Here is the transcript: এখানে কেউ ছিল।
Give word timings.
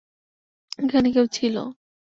এখানে 0.79 1.07
কেউ 1.11 1.25
ছিল। 1.31 1.55